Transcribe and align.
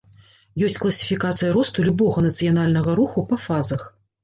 Ёсць 0.67 0.79
класіфікацыя 0.83 1.51
росту 1.59 1.85
любога 1.89 2.25
нацыянальнага 2.29 2.99
руху 3.03 3.27
па 3.31 3.41
фазах. 3.47 3.89